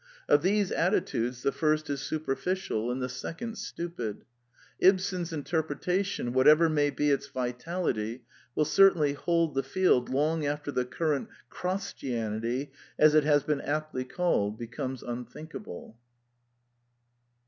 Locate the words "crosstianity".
11.55-12.71